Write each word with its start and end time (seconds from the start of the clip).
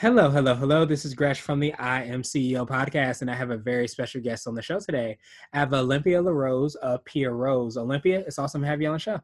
Hello, 0.00 0.30
hello, 0.30 0.54
hello. 0.54 0.86
This 0.86 1.04
is 1.04 1.12
Gresh 1.12 1.42
from 1.42 1.60
the 1.60 1.74
I 1.74 2.04
Am 2.04 2.22
CEO 2.22 2.66
podcast, 2.66 3.20
and 3.20 3.30
I 3.30 3.34
have 3.34 3.50
a 3.50 3.58
very 3.58 3.86
special 3.86 4.22
guest 4.22 4.46
on 4.46 4.54
the 4.54 4.62
show 4.62 4.80
today. 4.80 5.18
I 5.52 5.58
have 5.58 5.74
Olympia 5.74 6.22
LaRose 6.22 6.74
of 6.76 7.04
Piah 7.04 7.30
Rose. 7.30 7.76
Olympia, 7.76 8.20
it's 8.20 8.38
awesome 8.38 8.62
to 8.62 8.66
have 8.66 8.80
you 8.80 8.88
on 8.88 8.94
the 8.94 8.98
show. 8.98 9.20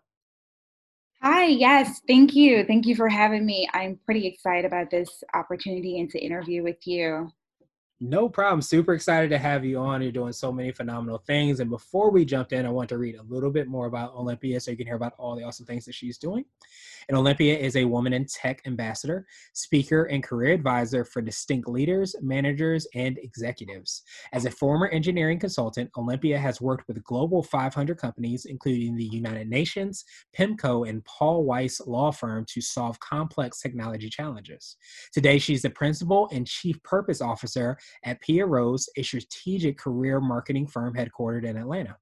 Hi, 1.23 1.47
yes, 1.47 2.03
thank 2.07 2.35
you. 2.35 2.63
Thank 2.67 2.85
you 2.85 2.95
for 2.95 3.09
having 3.09 3.47
me. 3.47 3.67
I'm 3.73 3.99
pretty 4.05 4.27
excited 4.27 4.67
about 4.67 4.91
this 4.91 5.25
opportunity 5.33 5.99
and 5.99 6.11
to 6.11 6.19
interview 6.19 6.63
with 6.63 6.87
you. 6.87 7.33
No 7.99 8.29
problem. 8.29 8.61
Super 8.61 8.93
excited 8.93 9.31
to 9.31 9.39
have 9.39 9.65
you 9.65 9.79
on. 9.79 10.03
You're 10.03 10.13
doing 10.13 10.35
so 10.35 10.53
many 10.53 10.73
phenomenal 10.73 11.17
things. 11.27 11.61
And 11.61 11.71
before 11.71 12.11
we 12.11 12.27
jumped 12.27 12.53
in, 12.53 12.67
I 12.67 12.69
want 12.69 12.91
to 12.91 12.99
read 12.99 13.17
a 13.17 13.23
little 13.23 13.51
bit 13.51 13.67
more 13.67 13.87
about 13.87 14.15
Olympia 14.15 14.61
so 14.61 14.73
you 14.73 14.77
can 14.77 14.87
hear 14.87 14.97
about 14.97 15.15
all 15.17 15.37
the 15.37 15.43
awesome 15.45 15.65
things 15.65 15.87
that 15.87 15.95
she's 15.95 16.19
doing. 16.19 16.45
And 17.09 17.17
Olympia 17.17 17.57
is 17.57 17.77
a 17.77 17.85
woman 17.85 18.13
in 18.13 18.27
tech 18.27 18.63
ambassador, 18.67 19.27
speaker, 19.53 20.05
and 20.05 20.25
career 20.25 20.53
advisor 20.53 21.05
for 21.05 21.23
distinct 21.23 21.69
leaders, 21.69 22.17
managers, 22.21 22.87
and 22.95 23.17
executives. 23.19 24.03
As 24.33 24.45
a 24.45 24.51
former 24.51 24.89
engineering 24.89 25.39
consultant, 25.39 25.91
Olympia 25.97 26.37
has 26.39 26.61
worked 26.61 26.89
with 26.89 27.05
global 27.05 27.45
500 27.45 27.97
companies, 27.97 28.47
including 28.47 28.97
the 28.97 29.05
United 29.05 29.49
Nations, 29.49 30.05
PIMCO, 30.37 30.89
and 30.89 31.05
Paul 31.05 31.45
Weiss 31.45 31.81
Law 31.87 32.11
Firm, 32.11 32.45
to 32.49 32.61
solve 32.61 32.99
complex 32.99 33.61
technology 33.61 34.11
challenges. 34.11 34.77
Today, 35.13 35.39
she's 35.39 35.63
the 35.63 35.71
principal 35.71 36.29
and 36.33 36.47
chief 36.47 36.83
purpose 36.83 37.21
officer 37.21 37.79
at 38.05 38.21
Piah 38.21 38.47
Rose, 38.47 38.89
a 38.97 39.03
strategic 39.03 39.79
career 39.79 40.21
marketing 40.21 40.67
firm 40.67 40.95
headquartered 40.95 41.45
in 41.45 41.57
Atlanta. 41.57 41.97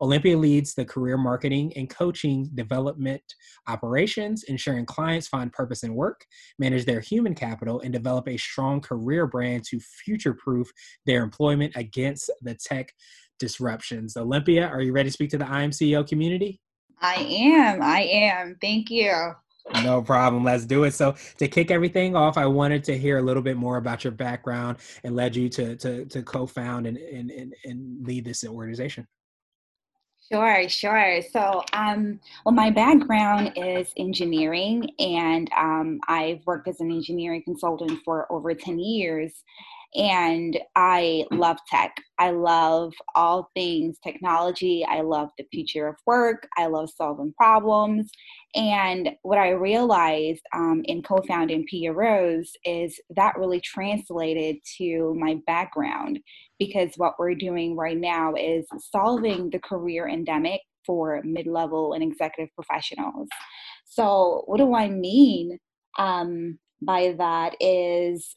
Olympia 0.00 0.36
leads 0.36 0.74
the 0.74 0.84
career 0.84 1.16
marketing 1.16 1.72
and 1.76 1.90
coaching 1.90 2.48
development 2.54 3.22
operations, 3.66 4.44
ensuring 4.44 4.86
clients 4.86 5.28
find 5.28 5.52
purpose 5.52 5.82
in 5.82 5.94
work, 5.94 6.24
manage 6.58 6.84
their 6.84 7.00
human 7.00 7.34
capital, 7.34 7.80
and 7.80 7.92
develop 7.92 8.28
a 8.28 8.36
strong 8.36 8.80
career 8.80 9.26
brand 9.26 9.64
to 9.64 9.80
future 9.80 10.34
proof 10.34 10.70
their 11.06 11.22
employment 11.22 11.72
against 11.76 12.30
the 12.42 12.54
tech 12.54 12.92
disruptions. 13.38 14.16
Olympia, 14.16 14.66
are 14.66 14.82
you 14.82 14.92
ready 14.92 15.08
to 15.08 15.12
speak 15.12 15.30
to 15.30 15.38
the 15.38 15.44
IMCEO 15.44 16.06
community? 16.08 16.60
I 17.00 17.14
am. 17.14 17.82
I 17.82 18.00
am. 18.02 18.56
Thank 18.60 18.90
you. 18.90 19.12
No 19.84 20.02
problem. 20.02 20.44
Let's 20.44 20.64
do 20.64 20.84
it. 20.84 20.92
So 20.92 21.14
to 21.38 21.48
kick 21.48 21.70
everything 21.70 22.16
off, 22.16 22.38
I 22.38 22.46
wanted 22.46 22.84
to 22.84 22.96
hear 22.96 23.18
a 23.18 23.22
little 23.22 23.42
bit 23.42 23.56
more 23.56 23.76
about 23.76 24.02
your 24.02 24.12
background 24.12 24.78
and 25.04 25.14
led 25.14 25.36
you 25.36 25.48
to 25.50 25.76
to, 25.76 26.06
to 26.06 26.22
co-found 26.22 26.86
and, 26.86 26.96
and, 26.96 27.30
and, 27.30 27.54
and 27.64 28.06
lead 28.06 28.24
this 28.24 28.44
organization. 28.44 29.06
Sure, 30.30 30.68
sure. 30.68 31.22
So, 31.22 31.62
um, 31.72 32.20
well, 32.44 32.54
my 32.54 32.70
background 32.70 33.52
is 33.56 33.92
engineering, 33.96 34.90
and 34.98 35.50
um, 35.56 36.00
I've 36.06 36.44
worked 36.46 36.68
as 36.68 36.80
an 36.80 36.90
engineering 36.90 37.42
consultant 37.42 38.00
for 38.04 38.30
over 38.30 38.52
10 38.52 38.78
years 38.78 39.42
and 39.94 40.58
I 40.76 41.24
love 41.30 41.56
tech. 41.66 41.96
I 42.18 42.30
love 42.30 42.92
all 43.14 43.48
things 43.54 43.98
technology. 44.04 44.84
I 44.84 45.00
love 45.00 45.30
the 45.38 45.46
future 45.50 45.88
of 45.88 45.96
work. 46.06 46.46
I 46.58 46.66
love 46.66 46.90
solving 46.90 47.32
problems. 47.36 48.10
And 48.54 49.10
what 49.22 49.38
I 49.38 49.50
realized 49.50 50.42
um, 50.54 50.82
in 50.84 51.02
co 51.02 51.22
founding 51.26 51.64
Piah 51.70 51.92
Rose 51.92 52.52
is 52.64 53.00
that 53.16 53.38
really 53.38 53.60
translated 53.60 54.56
to 54.78 55.14
my 55.18 55.38
background 55.46 56.18
because 56.58 56.90
what 56.96 57.14
we're 57.18 57.34
doing 57.34 57.76
right 57.76 57.96
now 57.96 58.34
is 58.34 58.66
solving 58.90 59.48
the 59.50 59.60
career 59.60 60.08
endemic 60.08 60.60
for 60.84 61.22
mid 61.24 61.46
level 61.46 61.94
and 61.94 62.02
executive 62.02 62.54
professionals. 62.54 63.28
So, 63.84 64.42
what 64.46 64.58
do 64.58 64.74
I 64.74 64.88
mean? 64.90 65.58
Um, 65.98 66.58
by 66.80 67.14
that 67.18 67.56
is 67.60 68.36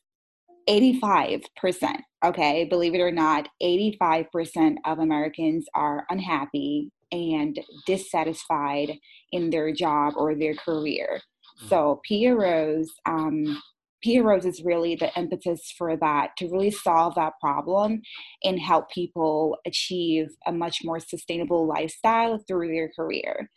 85%, 0.72 1.98
okay, 2.24 2.64
believe 2.66 2.96
it 2.96 3.02
or 3.02 3.12
not, 3.12 3.50
85% 3.62 4.76
of 4.86 5.00
Americans 5.00 5.66
are 5.76 6.06
unhappy 6.10 6.92
and 7.12 7.60
dissatisfied 7.86 8.94
in 9.34 9.50
their 9.50 9.74
job 9.74 10.14
or 10.16 10.34
their 10.34 10.56
career. 10.56 11.20
Mm. 11.64 11.70
So, 11.70 12.02
Piah 12.08 12.36
Rose, 12.36 12.90
um, 13.06 13.62
Piah 14.02 14.24
Rose 14.24 14.46
is 14.46 14.64
really 14.64 14.96
the 14.96 15.14
impetus 15.18 15.74
for 15.78 15.98
that 15.98 16.32
to 16.38 16.48
really 16.48 16.72
solve 16.72 17.16
that 17.16 17.34
problem 17.42 18.02
and 18.44 18.60
help 18.60 18.90
people 18.90 19.58
achieve 19.66 20.28
a 20.48 20.54
much 20.54 20.80
more 20.86 21.00
sustainable 21.02 21.68
lifestyle 21.68 22.40
through 22.48 22.70
their 22.70 22.90
career. 22.96 23.50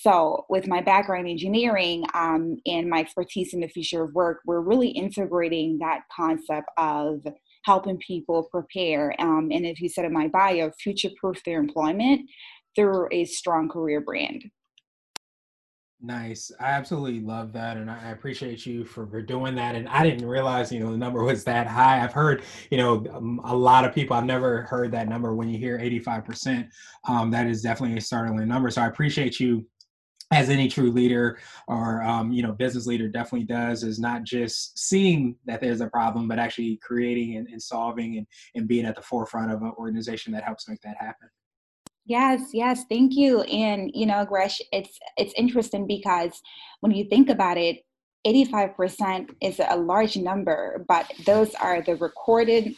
So, 0.00 0.46
with 0.48 0.66
my 0.66 0.80
background 0.80 1.26
in 1.26 1.32
engineering 1.32 2.04
um, 2.14 2.56
and 2.64 2.88
my 2.88 3.00
expertise 3.00 3.52
in 3.52 3.60
the 3.60 3.68
future 3.68 4.02
of 4.02 4.14
work, 4.14 4.38
we're 4.46 4.62
really 4.62 4.88
integrating 4.88 5.78
that 5.80 6.04
concept 6.14 6.68
of 6.78 7.20
helping 7.66 7.98
people 7.98 8.48
prepare. 8.50 9.14
Um, 9.18 9.50
and 9.52 9.66
if 9.66 9.78
you 9.78 9.90
said 9.90 10.06
in 10.06 10.12
my 10.14 10.28
bio, 10.28 10.70
future 10.80 11.10
proof 11.20 11.44
their 11.44 11.60
employment 11.60 12.22
through 12.74 13.08
a 13.12 13.26
strong 13.26 13.68
career 13.68 14.00
brand. 14.00 14.42
Nice. 16.00 16.50
I 16.58 16.70
absolutely 16.70 17.20
love 17.20 17.52
that. 17.52 17.76
And 17.76 17.90
I 17.90 18.08
appreciate 18.08 18.64
you 18.64 18.86
for, 18.86 19.06
for 19.06 19.20
doing 19.20 19.54
that. 19.56 19.74
And 19.74 19.86
I 19.86 20.02
didn't 20.02 20.26
realize, 20.26 20.72
you 20.72 20.80
know, 20.80 20.92
the 20.92 20.96
number 20.96 21.22
was 21.22 21.44
that 21.44 21.66
high. 21.66 22.02
I've 22.02 22.14
heard, 22.14 22.42
you 22.70 22.78
know, 22.78 23.04
um, 23.12 23.38
a 23.44 23.54
lot 23.54 23.84
of 23.84 23.94
people, 23.94 24.16
I've 24.16 24.24
never 24.24 24.62
heard 24.62 24.92
that 24.92 25.10
number 25.10 25.34
when 25.34 25.50
you 25.50 25.58
hear 25.58 25.78
85%. 25.78 26.70
Um, 27.06 27.30
that 27.32 27.46
is 27.46 27.60
definitely 27.60 27.98
a 27.98 28.00
startling 28.00 28.48
number. 28.48 28.70
So 28.70 28.80
I 28.80 28.86
appreciate 28.86 29.38
you 29.38 29.66
as 30.32 30.48
any 30.48 30.68
true 30.68 30.90
leader 30.90 31.38
or 31.66 32.02
um, 32.02 32.32
you 32.32 32.42
know 32.42 32.52
business 32.52 32.86
leader 32.86 33.08
definitely 33.08 33.46
does 33.46 33.82
is 33.82 33.98
not 33.98 34.22
just 34.22 34.78
seeing 34.78 35.36
that 35.44 35.60
there's 35.60 35.80
a 35.80 35.88
problem 35.88 36.28
but 36.28 36.38
actually 36.38 36.78
creating 36.82 37.36
and, 37.36 37.48
and 37.48 37.60
solving 37.60 38.18
and, 38.18 38.26
and 38.54 38.68
being 38.68 38.84
at 38.84 38.94
the 38.94 39.02
forefront 39.02 39.52
of 39.52 39.62
an 39.62 39.72
organization 39.76 40.32
that 40.32 40.44
helps 40.44 40.68
make 40.68 40.80
that 40.82 40.96
happen. 40.98 41.28
Yes 42.06 42.50
yes 42.52 42.84
thank 42.88 43.14
you. 43.14 43.42
And 43.42 43.90
you 43.92 44.06
know 44.06 44.24
gresh 44.24 44.60
it's 44.72 44.98
it's 45.16 45.34
interesting 45.36 45.86
because 45.86 46.40
when 46.80 46.92
you 46.92 47.04
think 47.08 47.28
about 47.28 47.58
it 47.58 47.78
85% 48.26 49.30
is 49.40 49.60
a 49.66 49.76
large 49.76 50.16
number 50.16 50.84
but 50.86 51.10
those 51.24 51.54
are 51.54 51.82
the 51.82 51.96
recorded 51.96 52.76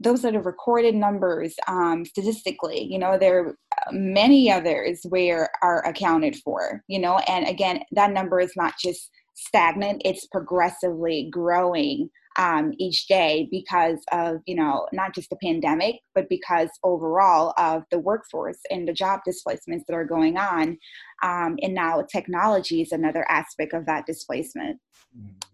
those 0.00 0.24
are 0.24 0.32
the 0.32 0.40
recorded 0.40 0.94
numbers 0.94 1.54
um, 1.66 2.04
statistically. 2.04 2.86
You 2.90 2.98
know, 2.98 3.18
there 3.18 3.48
are 3.48 3.54
many 3.92 4.50
others 4.50 5.00
where 5.08 5.50
are 5.62 5.84
accounted 5.86 6.36
for. 6.36 6.82
You 6.88 7.00
know, 7.00 7.18
and 7.18 7.46
again, 7.46 7.80
that 7.92 8.12
number 8.12 8.40
is 8.40 8.52
not 8.56 8.74
just 8.82 9.10
stagnant; 9.34 10.02
it's 10.04 10.26
progressively 10.26 11.28
growing 11.30 12.10
um, 12.38 12.72
each 12.78 13.08
day 13.08 13.48
because 13.50 13.98
of 14.12 14.36
you 14.46 14.54
know 14.54 14.86
not 14.92 15.14
just 15.14 15.30
the 15.30 15.36
pandemic, 15.42 15.96
but 16.14 16.28
because 16.28 16.70
overall 16.84 17.52
of 17.58 17.82
the 17.90 17.98
workforce 17.98 18.60
and 18.70 18.86
the 18.86 18.92
job 18.92 19.20
displacements 19.24 19.84
that 19.88 19.94
are 19.94 20.04
going 20.04 20.36
on, 20.36 20.78
um, 21.22 21.56
and 21.62 21.74
now 21.74 22.02
technology 22.02 22.80
is 22.80 22.92
another 22.92 23.26
aspect 23.28 23.74
of 23.74 23.86
that 23.86 24.06
displacement. 24.06 24.78
Mm-hmm. 25.16 25.48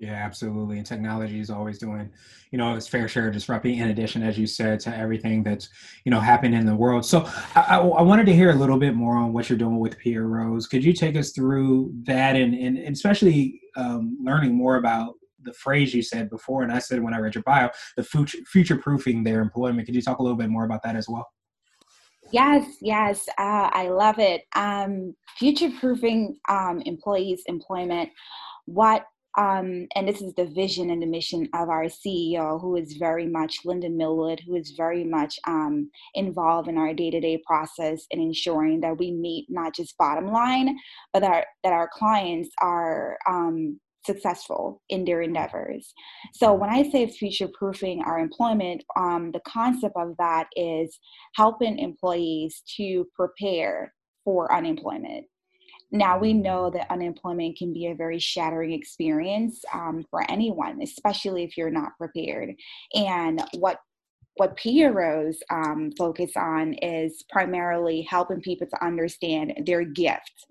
Yeah, 0.00 0.14
absolutely. 0.14 0.78
And 0.78 0.86
technology 0.86 1.40
is 1.40 1.50
always 1.50 1.76
doing, 1.78 2.10
you 2.52 2.56
know, 2.56 2.74
its 2.74 2.88
fair 2.88 3.06
share 3.06 3.28
of 3.28 3.34
disrupting, 3.34 3.76
in 3.76 3.90
addition, 3.90 4.22
as 4.22 4.38
you 4.38 4.46
said, 4.46 4.80
to 4.80 4.96
everything 4.96 5.42
that's, 5.42 5.68
you 6.06 6.10
know, 6.10 6.20
happening 6.20 6.58
in 6.58 6.64
the 6.64 6.74
world. 6.74 7.04
So 7.04 7.28
I, 7.54 7.76
I 7.76 8.00
wanted 8.00 8.24
to 8.24 8.32
hear 8.34 8.50
a 8.50 8.54
little 8.54 8.78
bit 8.78 8.94
more 8.94 9.14
on 9.18 9.34
what 9.34 9.50
you're 9.50 9.58
doing 9.58 9.78
with 9.78 9.98
Piah 9.98 10.22
Rose. 10.22 10.66
Could 10.66 10.82
you 10.82 10.94
take 10.94 11.16
us 11.16 11.32
through 11.32 11.92
that 12.04 12.34
and, 12.34 12.54
and, 12.54 12.78
especially 12.78 13.60
um, 13.76 14.16
learning 14.24 14.54
more 14.54 14.76
about 14.76 15.16
the 15.42 15.52
phrase 15.52 15.92
you 15.92 16.02
said 16.02 16.30
before, 16.30 16.62
and 16.62 16.72
I 16.72 16.78
said 16.78 17.02
when 17.02 17.12
I 17.12 17.18
read 17.18 17.34
your 17.34 17.44
bio, 17.44 17.68
the 17.98 18.02
future, 18.02 18.38
future 18.46 18.76
proofing 18.78 19.22
their 19.22 19.42
employment. 19.42 19.84
Could 19.84 19.94
you 19.94 20.02
talk 20.02 20.18
a 20.18 20.22
little 20.22 20.38
bit 20.38 20.48
more 20.48 20.64
about 20.64 20.82
that 20.84 20.96
as 20.96 21.10
well? 21.10 21.28
Yes, 22.32 22.64
yes, 22.80 23.28
uh, 23.36 23.68
I 23.72 23.88
love 23.88 24.18
it. 24.18 24.44
Um, 24.56 25.14
future 25.36 25.70
proofing 25.78 26.38
um, 26.48 26.80
employees' 26.86 27.42
employment. 27.46 28.08
What 28.64 29.04
um, 29.38 29.86
and 29.94 30.08
this 30.08 30.20
is 30.20 30.34
the 30.34 30.46
vision 30.46 30.90
and 30.90 31.00
the 31.00 31.06
mission 31.06 31.48
of 31.54 31.68
our 31.68 31.84
CEO, 31.84 32.60
who 32.60 32.76
is 32.76 32.94
very 32.94 33.26
much 33.26 33.58
Linda 33.64 33.88
Millwood, 33.88 34.40
who 34.46 34.56
is 34.56 34.72
very 34.76 35.04
much 35.04 35.38
um, 35.46 35.90
involved 36.14 36.68
in 36.68 36.76
our 36.76 36.92
day-to-day 36.92 37.42
process 37.46 38.06
and 38.10 38.20
ensuring 38.20 38.80
that 38.80 38.98
we 38.98 39.12
meet 39.12 39.46
not 39.48 39.74
just 39.74 39.96
bottom 39.98 40.26
line, 40.26 40.76
but 41.12 41.20
that 41.20 41.30
our, 41.30 41.46
that 41.62 41.72
our 41.72 41.88
clients 41.92 42.50
are 42.60 43.18
um, 43.28 43.78
successful 44.04 44.82
in 44.88 45.04
their 45.04 45.22
endeavors. 45.22 45.92
So 46.34 46.52
when 46.54 46.70
I 46.70 46.88
say 46.90 47.06
future 47.06 47.48
proofing 47.52 48.02
our 48.02 48.18
employment, 48.18 48.82
um, 48.96 49.30
the 49.32 49.40
concept 49.46 49.94
of 49.96 50.16
that 50.18 50.48
is 50.56 50.98
helping 51.34 51.78
employees 51.78 52.62
to 52.76 53.06
prepare 53.14 53.92
for 54.24 54.52
unemployment. 54.52 55.26
Now 55.92 56.18
we 56.18 56.32
know 56.32 56.70
that 56.70 56.90
unemployment 56.90 57.58
can 57.58 57.72
be 57.72 57.86
a 57.86 57.94
very 57.94 58.18
shattering 58.18 58.72
experience 58.72 59.64
um, 59.72 60.04
for 60.10 60.28
anyone, 60.30 60.80
especially 60.82 61.44
if 61.44 61.56
you're 61.56 61.70
not 61.70 61.96
prepared. 61.98 62.54
And 62.94 63.42
what 63.58 63.78
what 64.36 64.56
PROs 64.56 65.42
um, 65.50 65.90
focus 65.98 66.30
on 66.36 66.74
is 66.74 67.24
primarily 67.28 68.02
helping 68.02 68.40
people 68.40 68.66
to 68.68 68.84
understand 68.84 69.52
their 69.66 69.84
gift. 69.84 70.46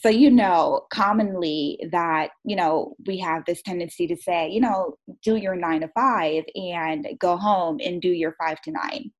So 0.00 0.08
you 0.10 0.30
know 0.30 0.82
commonly 0.92 1.78
that 1.90 2.30
you 2.44 2.56
know 2.56 2.94
we 3.06 3.18
have 3.18 3.44
this 3.46 3.62
tendency 3.62 4.06
to 4.06 4.16
say 4.16 4.50
you 4.50 4.60
know 4.60 4.98
do 5.22 5.36
your 5.36 5.56
nine 5.56 5.80
to 5.80 5.88
five 5.88 6.44
and 6.54 7.08
go 7.18 7.36
home 7.36 7.78
and 7.82 8.02
do 8.02 8.10
your 8.10 8.36
five 8.38 8.60
to 8.62 8.70
9 8.70 9.10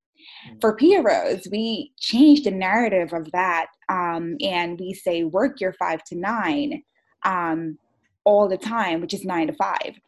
mm-hmm. 0.49 0.59
for 0.61 0.77
PROs, 0.77 1.49
we 1.51 1.93
change 1.99 2.43
the 2.43 2.51
narrative 2.51 3.13
of 3.13 3.31
that 3.33 3.67
um, 3.89 4.37
and 4.41 4.79
we 4.79 4.93
say 4.93 5.25
work 5.25 5.61
your 5.61 5.73
five 5.75 6.03
to 6.05 6.17
nine 6.17 6.83
um, 7.25 7.79
all 8.25 8.49
the 8.49 8.59
time, 8.59 9.01
which 9.01 9.15
is 9.15 9.25
nine 9.25 9.47
to 9.47 9.53
five. 9.55 9.99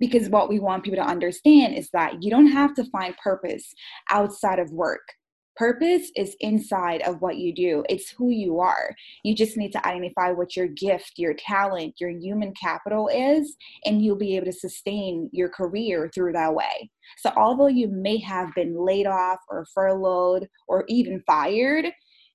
Because 0.00 0.28
what 0.28 0.48
we 0.48 0.58
want 0.58 0.84
people 0.84 1.02
to 1.02 1.08
understand 1.08 1.74
is 1.74 1.88
that 1.90 2.22
you 2.22 2.30
don't 2.30 2.48
have 2.48 2.74
to 2.74 2.84
find 2.84 3.16
purpose 3.16 3.74
outside 4.10 4.58
of 4.58 4.70
work. 4.72 5.06
Purpose 5.56 6.10
is 6.16 6.36
inside 6.40 7.02
of 7.02 7.20
what 7.22 7.36
you 7.36 7.54
do, 7.54 7.84
it's 7.88 8.10
who 8.10 8.30
you 8.30 8.58
are. 8.58 8.94
You 9.22 9.34
just 9.36 9.56
need 9.56 9.72
to 9.72 9.86
identify 9.86 10.32
what 10.32 10.56
your 10.56 10.66
gift, 10.66 11.12
your 11.16 11.34
talent, 11.34 11.94
your 12.00 12.10
human 12.10 12.52
capital 12.60 13.08
is, 13.08 13.56
and 13.84 14.02
you'll 14.02 14.16
be 14.16 14.36
able 14.36 14.46
to 14.46 14.52
sustain 14.52 15.30
your 15.32 15.48
career 15.48 16.10
through 16.12 16.32
that 16.32 16.54
way. 16.54 16.90
So, 17.18 17.30
although 17.36 17.68
you 17.68 17.88
may 17.88 18.18
have 18.18 18.54
been 18.54 18.76
laid 18.76 19.06
off 19.06 19.38
or 19.48 19.66
furloughed 19.74 20.48
or 20.66 20.84
even 20.88 21.22
fired, 21.26 21.86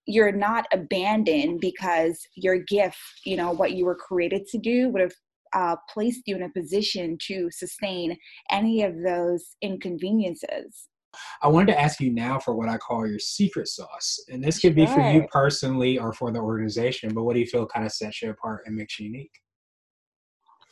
you're 0.05 0.31
not 0.31 0.65
abandoned 0.71 1.59
because 1.59 2.19
your 2.35 2.59
gift, 2.59 2.97
you 3.25 3.35
know, 3.35 3.51
what 3.51 3.73
you 3.73 3.85
were 3.85 3.95
created 3.95 4.47
to 4.47 4.57
do 4.57 4.89
would 4.89 5.01
have 5.01 5.13
uh, 5.53 5.75
placed 5.91 6.21
you 6.25 6.35
in 6.35 6.43
a 6.43 6.49
position 6.49 7.17
to 7.27 7.49
sustain 7.51 8.17
any 8.51 8.83
of 8.83 8.93
those 9.03 9.55
inconveniences. 9.61 10.88
I 11.41 11.47
wanted 11.47 11.73
to 11.73 11.79
ask 11.79 11.99
you 11.99 12.11
now 12.11 12.39
for 12.39 12.55
what 12.55 12.69
I 12.69 12.77
call 12.77 13.07
your 13.07 13.19
secret 13.19 13.67
sauce. 13.67 14.19
And 14.29 14.43
this 14.43 14.59
could 14.59 14.75
be 14.75 14.85
for 14.85 15.01
you 15.11 15.25
personally 15.31 15.97
or 15.97 16.13
for 16.13 16.31
the 16.31 16.39
organization, 16.39 17.13
but 17.13 17.23
what 17.23 17.33
do 17.33 17.39
you 17.39 17.45
feel 17.45 17.65
kind 17.65 17.85
of 17.85 17.91
sets 17.91 18.21
you 18.21 18.29
apart 18.29 18.63
and 18.65 18.75
makes 18.75 18.99
you 18.99 19.05
unique? 19.05 19.31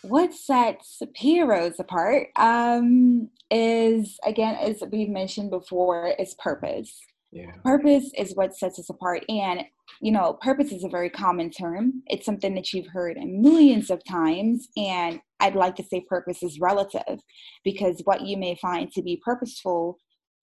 What 0.04 0.34
sets 0.34 1.02
PROs 1.20 1.80
apart 1.80 2.28
um, 2.36 3.30
is, 3.50 4.20
again, 4.26 4.56
as 4.56 4.84
we've 4.92 5.10
mentioned 5.10 5.50
before, 5.50 6.14
is 6.20 6.36
purpose. 6.36 7.00
Yeah. 7.32 7.52
Purpose 7.64 8.12
is 8.18 8.36
what 8.36 8.56
sets 8.56 8.80
us 8.80 8.90
apart. 8.90 9.26
And, 9.28 9.64
you 10.02 10.12
know, 10.12 10.38
purpose 10.42 10.72
is 10.72 10.84
a 10.84 10.90
very 10.90 11.10
common 11.10 11.50
term. 11.50 12.04
It's 12.08 12.26
something 12.26 12.54
that 12.56 12.74
you've 12.74 12.88
heard 12.88 13.18
millions 13.18 13.90
of 13.90 14.02
times. 14.06 14.70
And 14.78 15.20
I'd 15.40 15.56
like 15.56 15.76
to 15.78 15.84
say 15.84 16.06
purpose 16.08 16.44
is 16.44 16.60
relative 16.60 17.20
because 17.64 18.02
what 18.06 18.22
you 18.22 18.38
may 18.38 18.56
find 18.62 18.92
to 18.94 19.02
be 19.02 19.22
purposeful 19.24 19.98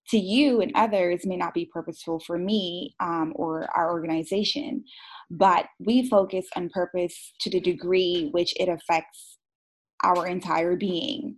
to 0.08 0.18
you 0.18 0.60
and 0.60 0.72
others 0.74 1.24
may 1.24 1.36
not 1.36 1.54
be 1.54 1.70
purposeful 1.72 2.20
for 2.20 2.38
me 2.38 2.94
um, 3.00 3.32
or 3.36 3.68
our 3.76 3.90
organization 3.92 4.84
but 5.30 5.66
we 5.78 6.08
focus 6.08 6.46
on 6.56 6.68
purpose 6.68 7.32
to 7.40 7.50
the 7.50 7.60
degree 7.60 8.28
which 8.32 8.54
it 8.58 8.68
affects 8.68 9.38
our 10.04 10.26
entire 10.26 10.76
being. 10.76 11.36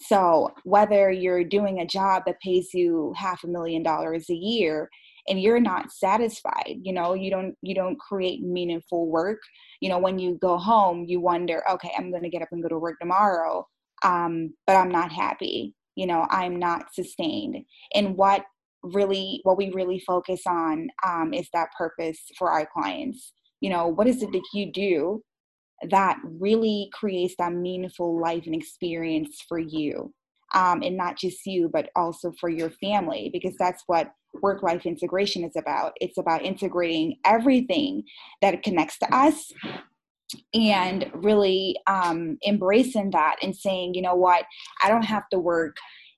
So 0.00 0.50
whether 0.64 1.10
you're 1.10 1.44
doing 1.44 1.80
a 1.80 1.86
job 1.86 2.22
that 2.26 2.40
pays 2.40 2.68
you 2.72 3.12
half 3.16 3.44
a 3.44 3.48
million 3.48 3.82
dollars 3.82 4.30
a 4.30 4.34
year 4.34 4.88
and 5.28 5.40
you're 5.40 5.60
not 5.60 5.92
satisfied 5.92 6.76
you 6.82 6.92
know 6.92 7.12
you 7.12 7.30
don't 7.30 7.54
you 7.60 7.74
don't 7.74 7.98
create 7.98 8.40
meaningful 8.40 9.10
work 9.10 9.40
you 9.80 9.90
know 9.90 9.98
when 9.98 10.18
you 10.18 10.38
go 10.40 10.56
home 10.56 11.04
you 11.06 11.20
wonder 11.20 11.62
okay 11.70 11.90
i'm 11.98 12.10
going 12.10 12.22
to 12.22 12.30
get 12.30 12.40
up 12.40 12.48
and 12.50 12.62
go 12.62 12.68
to 12.68 12.78
work 12.78 12.98
tomorrow 12.98 13.66
um, 14.04 14.54
but 14.66 14.74
i'm 14.74 14.90
not 14.90 15.12
happy 15.12 15.74
you 15.98 16.06
know 16.06 16.26
i'm 16.30 16.56
not 16.56 16.94
sustained. 16.94 17.56
And 17.92 18.16
what 18.16 18.44
really 18.84 19.40
what 19.42 19.58
we 19.58 19.70
really 19.72 19.98
focus 19.98 20.42
on 20.46 20.88
um, 21.04 21.34
is 21.34 21.48
that 21.52 21.68
purpose 21.76 22.20
for 22.38 22.50
our 22.50 22.66
clients. 22.72 23.32
You 23.60 23.70
know 23.70 23.88
what 23.88 24.06
is 24.06 24.22
it 24.22 24.30
that 24.32 24.48
you 24.54 24.72
do 24.72 25.22
that 25.90 26.18
really 26.24 26.88
creates 26.92 27.34
that 27.38 27.52
meaningful 27.52 28.20
life 28.20 28.44
and 28.46 28.54
experience 28.54 29.44
for 29.48 29.58
you? 29.58 30.14
Um, 30.54 30.82
and 30.82 30.96
not 30.96 31.18
just 31.18 31.44
you 31.44 31.68
but 31.70 31.90
also 31.94 32.32
for 32.40 32.48
your 32.48 32.70
family 32.70 33.28
because 33.32 33.54
that's 33.58 33.82
what 33.86 34.12
work 34.40 34.62
life 34.62 34.86
integration 34.86 35.42
is 35.44 35.56
about. 35.56 35.92
It's 36.00 36.16
about 36.16 36.44
integrating 36.44 37.16
everything 37.24 38.04
that 38.40 38.62
connects 38.62 38.98
to 39.00 39.14
us 39.14 39.52
and 40.54 41.10
really 41.14 41.76
um, 41.86 42.38
embracing 42.46 43.10
that 43.10 43.36
and 43.42 43.54
saying, 43.56 43.94
you 43.94 44.02
know 44.02 44.14
what, 44.14 44.44
I 44.82 44.88
don't 44.88 45.04
have 45.04 45.28
to 45.30 45.38
work 45.38 45.76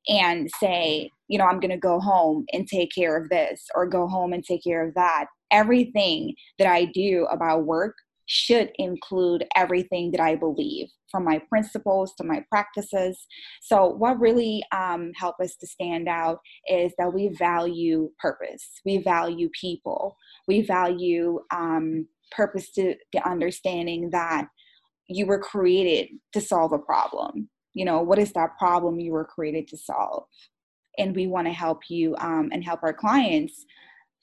and 0.09 0.49
say, 0.59 1.11
you 1.29 1.39
know, 1.39 1.45
I'm 1.45 1.61
going 1.61 1.71
to 1.71 1.77
go 1.77 2.01
home 2.01 2.45
and 2.53 2.67
take 2.67 2.91
care 2.93 3.17
of 3.17 3.29
this 3.29 3.67
or 3.75 3.87
go 3.87 4.09
home 4.09 4.33
and 4.33 4.45
take 4.45 4.65
care 4.65 4.87
of 4.87 4.95
that. 4.95 5.27
Everything 5.51 6.35
that 6.59 6.69
I 6.69 6.87
do 6.87 7.27
about 7.31 7.67
work 7.67 7.95
should 8.27 8.71
include 8.77 9.45
everything 9.57 10.12
that 10.12 10.21
I 10.21 10.37
believe, 10.37 10.89
from 11.11 11.25
my 11.25 11.41
principles 11.49 12.15
to 12.15 12.25
my 12.25 12.45
practices. 12.49 13.27
So, 13.61 13.87
what 13.87 14.21
really 14.21 14.62
um, 14.71 15.11
helped 15.17 15.41
us 15.41 15.57
to 15.57 15.67
stand 15.67 16.09
out 16.09 16.39
is 16.69 16.93
that 16.97 17.12
we 17.12 17.29
value 17.37 18.11
purpose, 18.21 18.69
we 18.87 18.99
value 18.99 19.51
people, 19.61 20.17
we 20.47 20.62
value 20.62 21.41
um, 21.53 22.07
purpose 22.31 22.71
to 22.73 22.94
the 23.12 23.29
understanding 23.29 24.11
that 24.11 24.47
you 25.09 25.27
were 25.27 25.38
created 25.38 26.09
to 26.32 26.41
solve 26.41 26.73
a 26.73 26.79
problem. 26.79 27.49
You 27.75 27.85
know, 27.85 28.00
what 28.00 28.19
is 28.19 28.32
that 28.32 28.59
problem 28.59 29.00
you 29.00 29.12
were 29.12 29.25
created 29.25 29.69
to 29.69 29.77
solve? 29.77 30.25
And 30.99 31.15
we 31.15 31.27
want 31.27 31.47
to 31.47 31.53
help 31.53 31.82
you 31.88 32.17
um, 32.19 32.50
and 32.53 32.65
help 32.65 32.81
our 32.82 32.93
clients 32.93 33.65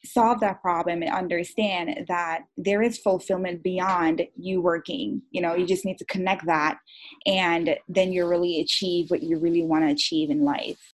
solve 0.06 0.39
that 0.39 0.62
problem 0.62 1.01
and 1.01 1.12
understand 1.12 2.06
that 2.07 2.44
there 2.56 2.81
is 2.81 2.98
fulfillment 2.98 3.63
beyond 3.63 4.21
you 4.36 4.62
working. 4.62 5.21
You 5.31 5.42
know, 5.42 5.56
you 5.56 5.65
just 5.65 5.86
need 5.86 5.98
to 5.98 6.06
connect 6.06 6.45
that, 6.45 6.77
and 7.25 7.75
then 7.88 8.12
you 8.12 8.27
really 8.27 8.62
achieve 8.62 9.10
what 9.10 9.24
you 9.24 9.39
really 9.39 9.63
want 9.63 9.86
to 9.86 9.92
achieve 9.92 10.30
in 10.30 10.44
life. 10.44 10.94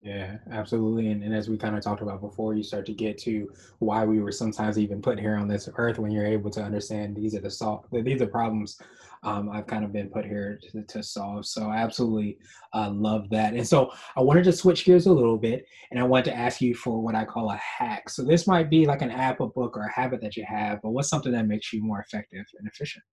Yeah, 0.00 0.38
absolutely. 0.52 1.10
And, 1.10 1.24
and 1.24 1.34
as 1.34 1.48
we 1.48 1.58
kind 1.58 1.76
of 1.76 1.82
talked 1.82 2.02
about 2.02 2.20
before, 2.20 2.54
you 2.54 2.62
start 2.62 2.86
to 2.86 2.92
get 2.92 3.18
to 3.18 3.50
why 3.80 4.04
we 4.04 4.20
were 4.20 4.30
sometimes 4.30 4.78
even 4.78 5.02
put 5.02 5.18
here 5.18 5.36
on 5.36 5.48
this 5.48 5.68
earth 5.76 5.98
when 5.98 6.12
you're 6.12 6.24
able 6.24 6.50
to 6.50 6.62
understand 6.62 7.16
these 7.16 7.34
are 7.34 7.40
the 7.40 7.50
solve 7.50 7.84
these 7.90 8.22
are 8.22 8.26
problems 8.28 8.80
um, 9.24 9.50
I've 9.50 9.66
kind 9.66 9.84
of 9.84 9.92
been 9.92 10.08
put 10.08 10.24
here 10.24 10.60
to, 10.70 10.82
to 10.82 11.02
solve. 11.02 11.46
So 11.46 11.68
I 11.68 11.78
absolutely 11.78 12.38
uh, 12.72 12.90
love 12.90 13.28
that. 13.30 13.54
And 13.54 13.66
so 13.66 13.90
I 14.16 14.20
wanted 14.20 14.44
to 14.44 14.52
switch 14.52 14.84
gears 14.84 15.06
a 15.06 15.12
little 15.12 15.36
bit 15.36 15.66
and 15.90 15.98
I 15.98 16.04
want 16.04 16.24
to 16.26 16.36
ask 16.36 16.60
you 16.60 16.74
for 16.74 17.02
what 17.02 17.16
I 17.16 17.24
call 17.24 17.50
a 17.50 17.56
hack. 17.56 18.08
So 18.08 18.22
this 18.22 18.46
might 18.46 18.70
be 18.70 18.86
like 18.86 19.02
an 19.02 19.10
app, 19.10 19.40
a 19.40 19.48
book, 19.48 19.76
or 19.76 19.82
a 19.82 19.92
habit 19.92 20.20
that 20.20 20.36
you 20.36 20.44
have, 20.48 20.80
but 20.82 20.90
what's 20.90 21.08
something 21.08 21.32
that 21.32 21.46
makes 21.46 21.72
you 21.72 21.82
more 21.82 22.00
effective 22.00 22.44
and 22.58 22.68
efficient? 22.68 23.04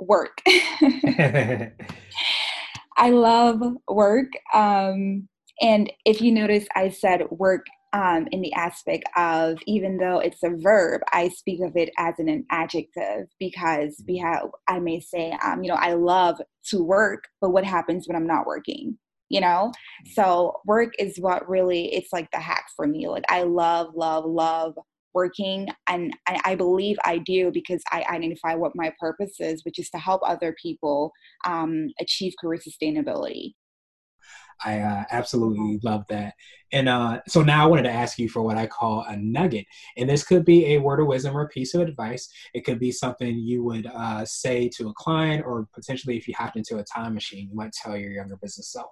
Work. 0.00 0.42
I 2.96 3.10
love 3.10 3.62
work. 3.88 4.28
Um, 4.52 5.28
and 5.60 5.92
if 6.04 6.20
you 6.20 6.32
notice, 6.32 6.66
I 6.74 6.88
said 6.88 7.22
work 7.30 7.66
um, 7.92 8.26
in 8.32 8.40
the 8.40 8.52
aspect 8.54 9.04
of 9.16 9.58
even 9.66 9.98
though 9.98 10.18
it's 10.18 10.42
a 10.42 10.56
verb, 10.56 11.02
I 11.12 11.28
speak 11.28 11.60
of 11.62 11.76
it 11.76 11.90
as 11.98 12.14
an, 12.18 12.28
an 12.28 12.46
adjective 12.50 13.26
because 13.38 14.02
we 14.08 14.16
have, 14.18 14.48
I 14.66 14.80
may 14.80 15.00
say, 15.00 15.36
um, 15.44 15.62
you 15.62 15.68
know, 15.68 15.78
I 15.78 15.92
love 15.92 16.40
to 16.68 16.82
work, 16.82 17.24
but 17.40 17.50
what 17.50 17.64
happens 17.64 18.08
when 18.08 18.16
I'm 18.16 18.26
not 18.26 18.46
working? 18.46 18.98
You 19.28 19.40
know, 19.40 19.72
so 20.12 20.60
work 20.66 20.92
is 20.98 21.16
what 21.18 21.48
really 21.48 21.94
it's 21.94 22.12
like 22.12 22.30
the 22.32 22.38
hack 22.38 22.66
for 22.76 22.86
me. 22.86 23.08
Like 23.08 23.24
I 23.30 23.44
love, 23.44 23.88
love, 23.94 24.24
love 24.26 24.74
working 25.14 25.68
and 25.88 26.12
I, 26.26 26.54
believe 26.54 26.96
i 27.04 27.18
do 27.18 27.50
because 27.52 27.82
i 27.92 28.02
identify 28.10 28.54
what 28.54 28.72
my 28.74 28.92
purpose 28.98 29.34
is 29.40 29.62
which 29.64 29.78
is 29.78 29.90
to 29.90 29.98
help 29.98 30.22
other 30.24 30.54
people 30.60 31.12
um, 31.44 31.88
achieve 32.00 32.32
career 32.40 32.58
sustainability 32.58 33.52
I 34.64 34.80
uh, 34.80 35.04
absolutely 35.10 35.80
love 35.82 36.04
that. 36.08 36.34
And 36.72 36.88
uh, 36.88 37.20
so 37.28 37.42
now 37.42 37.64
I 37.64 37.68
wanted 37.68 37.82
to 37.84 37.92
ask 37.92 38.18
you 38.18 38.28
for 38.28 38.42
what 38.42 38.56
I 38.56 38.66
call 38.66 39.04
a 39.06 39.16
nugget. 39.16 39.66
And 39.96 40.08
this 40.08 40.24
could 40.24 40.44
be 40.44 40.74
a 40.74 40.78
word 40.78 41.00
of 41.00 41.06
wisdom 41.06 41.36
or 41.36 41.42
a 41.42 41.48
piece 41.48 41.74
of 41.74 41.82
advice. 41.82 42.28
It 42.54 42.64
could 42.64 42.78
be 42.78 42.92
something 42.92 43.38
you 43.38 43.62
would 43.64 43.86
uh, 43.86 44.24
say 44.24 44.68
to 44.76 44.88
a 44.88 44.94
client, 44.94 45.44
or 45.46 45.68
potentially 45.74 46.16
if 46.16 46.26
you 46.26 46.34
hopped 46.36 46.56
into 46.56 46.78
a 46.78 46.84
time 46.84 47.14
machine, 47.14 47.48
you 47.50 47.54
might 47.54 47.72
tell 47.72 47.96
your 47.96 48.12
younger 48.12 48.36
business 48.36 48.72
self. 48.72 48.90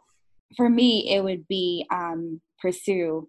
For 0.56 0.68
me, 0.68 1.14
it 1.14 1.22
would 1.22 1.46
be 1.48 1.86
um, 1.90 2.40
pursue 2.60 3.28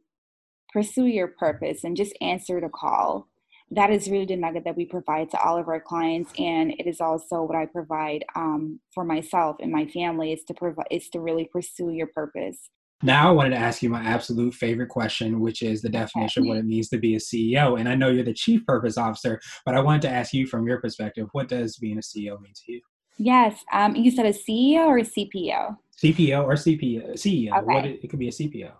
pursue 0.71 1.05
your 1.05 1.27
purpose 1.27 1.83
and 1.83 1.97
just 1.97 2.17
answer 2.21 2.61
the 2.61 2.69
call 2.69 3.27
that 3.71 3.89
is 3.89 4.09
really 4.09 4.25
the 4.25 4.35
nugget 4.35 4.65
that 4.65 4.75
we 4.75 4.85
provide 4.85 5.31
to 5.31 5.41
all 5.41 5.57
of 5.57 5.67
our 5.67 5.79
clients 5.79 6.31
and 6.37 6.71
it 6.71 6.87
is 6.87 7.01
also 7.01 7.43
what 7.43 7.55
i 7.55 7.65
provide 7.65 8.23
um, 8.35 8.79
for 8.93 9.03
myself 9.03 9.55
and 9.61 9.71
my 9.71 9.85
family 9.87 10.33
is 10.33 10.43
to 10.43 10.53
provide 10.53 10.85
is 10.91 11.09
to 11.09 11.19
really 11.19 11.49
pursue 11.51 11.89
your 11.91 12.07
purpose. 12.07 12.69
Now 13.03 13.29
i 13.29 13.31
wanted 13.31 13.51
to 13.51 13.57
ask 13.57 13.81
you 13.81 13.89
my 13.89 14.03
absolute 14.03 14.53
favorite 14.53 14.89
question 14.89 15.39
which 15.39 15.63
is 15.63 15.81
the 15.81 15.89
definition 15.89 16.43
of 16.43 16.49
what 16.49 16.57
it 16.57 16.65
means 16.65 16.89
to 16.89 16.99
be 16.99 17.15
a 17.15 17.19
ceo 17.19 17.79
and 17.79 17.89
i 17.89 17.95
know 17.95 18.09
you're 18.09 18.23
the 18.23 18.33
chief 18.33 18.63
purpose 18.65 18.97
officer 18.97 19.39
but 19.65 19.73
i 19.73 19.79
wanted 19.79 20.03
to 20.03 20.09
ask 20.09 20.33
you 20.33 20.45
from 20.45 20.67
your 20.67 20.79
perspective 20.79 21.27
what 21.31 21.47
does 21.47 21.77
being 21.77 21.97
a 21.97 22.01
ceo 22.01 22.39
mean 22.39 22.53
to 22.53 22.73
you? 22.73 22.81
Yes 23.17 23.63
um, 23.73 23.95
you 23.95 24.11
said 24.11 24.27
a 24.27 24.33
ceo 24.33 24.85
or 24.85 24.99
a 24.99 25.01
cpo 25.01 25.75
cpo 25.97 26.43
or 26.43 26.53
cpo 26.53 27.13
ceo 27.13 27.57
okay. 27.57 27.65
what 27.65 27.85
it, 27.85 28.03
it 28.03 28.07
could 28.09 28.19
be 28.19 28.27
a 28.27 28.31
cpo 28.31 28.71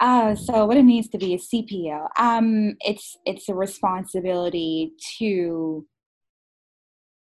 uh, 0.00 0.34
so 0.34 0.66
what 0.66 0.76
it 0.76 0.82
means 0.82 1.08
to 1.08 1.18
be 1.18 1.34
a 1.34 1.38
CPO, 1.38 2.08
um, 2.18 2.76
it's 2.80 3.16
it's 3.24 3.48
a 3.48 3.54
responsibility 3.54 4.92
to 5.18 5.86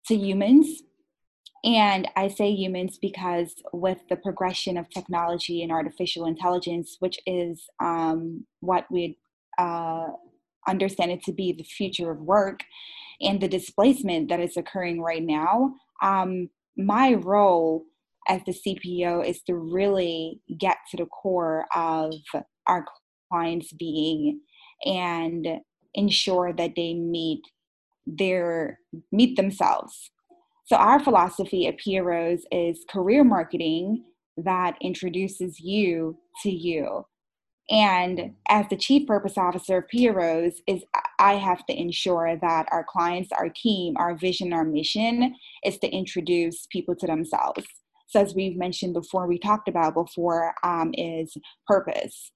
to 0.08 0.15
humans, 0.15 0.82
and 1.63 2.08
I 2.15 2.30
say 2.30 2.50
humans 2.51 2.98
because 3.00 3.53
with 3.72 4.00
the 4.10 4.15
progression 4.15 4.77
of 4.77 4.89
technology 4.89 5.62
and 5.62 5.72
artificial 5.72 6.25
intelligence, 6.25 6.98
which 7.00 7.20
is 7.27 7.63
um, 7.80 8.46
what 8.60 8.86
we 8.92 9.18
uh, 9.60 10.08
understand 10.68 11.12
it 11.12 11.24
to 11.24 11.32
be 11.32 11.53
the 11.53 11.63
future 11.63 12.10
of 12.10 12.20
work, 12.22 12.62
and 13.22 13.39
the 13.39 13.48
displacement 13.48 14.30
that 14.30 14.39
is 14.39 14.58
occurring 14.58 15.00
right 15.00 15.24
now, 15.24 15.75
um, 16.01 16.50
my 16.75 17.13
role 17.13 17.86
as 18.27 18.42
the 18.46 18.53
CPO 18.53 19.27
is 19.27 19.42
to 19.44 19.56
really 19.56 20.39
get 20.58 20.77
to 20.89 20.98
the 20.98 21.06
core 21.06 21.65
of 21.75 22.13
our 22.67 22.86
clients 23.32 23.72
being 23.74 24.41
and 24.86 25.48
ensure 25.93 26.53
that 26.53 26.74
they 26.75 26.93
meet 26.93 27.41
their 28.05 28.79
meet 29.12 29.36
themselves. 29.38 30.12
So 30.65 30.75
our 30.75 31.00
philosophy 31.00 31.67
at 31.67 31.77
Piah 31.77 32.03
Rose 32.03 32.46
is 32.51 32.86
career 32.89 33.24
marketing 33.24 34.03
that 34.38 34.75
introduces 34.82 35.60
you 35.60 36.17
to 36.41 36.50
you. 36.50 37.05
And 37.70 38.34
as 38.50 38.65
the 38.70 38.75
chief 38.75 39.08
purpose 39.08 39.38
officer 39.38 39.77
of 39.77 39.88
Piah 39.88 40.12
Rose 40.12 40.62
is 40.67 40.84
I 41.20 41.36
have 41.36 41.65
to 41.67 41.79
ensure 41.79 42.38
that 42.41 42.67
our 42.72 42.84
clients, 42.84 43.32
our 43.32 43.50
team, 43.50 43.96
our 43.98 44.15
vision, 44.15 44.51
our 44.51 44.65
mission 44.65 45.36
is 45.63 45.77
to 45.79 45.88
introduce 45.89 46.67
people 46.67 46.96
to 46.98 47.08
themselves. 47.08 47.63
So 48.08 48.20
as 48.20 48.36
we've 48.36 48.58
mentioned 48.58 48.93
before, 48.93 49.27
we 49.27 49.39
talked 49.39 49.70
about 49.70 49.93
before, 49.93 50.53
um, 50.63 50.91
is 50.96 51.36
purpose 51.65 52.32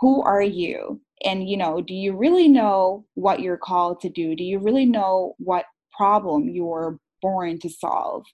who 0.00 0.22
are 0.22 0.42
you? 0.42 1.00
And 1.24 1.48
you 1.48 1.56
know 1.56 1.80
do 1.80 1.94
you 1.94 2.16
really 2.16 2.48
know 2.48 3.04
what 3.14 3.40
you're 3.40 3.58
called 3.58 4.00
to 4.00 4.08
do? 4.08 4.34
Do 4.34 4.44
you 4.44 4.58
really 4.58 4.86
know 4.86 5.34
what 5.38 5.66
problem 5.96 6.48
you're 6.48 6.98
born 7.22 7.58
to 7.60 7.68
solve? 7.68 8.24